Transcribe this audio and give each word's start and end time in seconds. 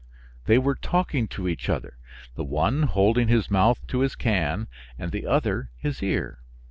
They 0.45 0.57
were 0.57 0.73
talking 0.73 1.27
to 1.27 1.47
each 1.47 1.69
other, 1.69 1.99
the 2.33 2.43
one 2.43 2.81
holding 2.89 3.27
his 3.27 3.51
mouth 3.51 3.85
to 3.85 3.99
his 3.99 4.15
can 4.15 4.67
and 4.97 5.11
the 5.11 5.27
other 5.27 5.69
his 5.77 6.01
ear. 6.01 6.39